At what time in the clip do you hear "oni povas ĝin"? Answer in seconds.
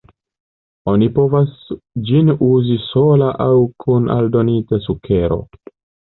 0.91-2.31